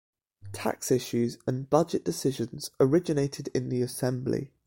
Tax 0.51 0.89
issues 0.89 1.37
and 1.45 1.69
budget 1.69 2.03
decisions 2.03 2.71
originated 2.79 3.49
in 3.53 3.69
the 3.69 3.83
assembly. 3.83 4.51